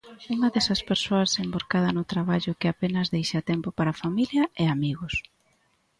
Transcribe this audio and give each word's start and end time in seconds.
Unha 0.35 0.51
desas 0.55 0.81
persoas 0.89 1.31
envorcada 1.43 1.95
no 1.97 2.03
traballo 2.13 2.57
que 2.59 2.67
apenas 2.69 3.11
deixa 3.15 3.45
tempo 3.51 3.69
para 3.77 3.97
familia 4.03 4.43
e 4.61 4.63
amigos. 4.75 5.13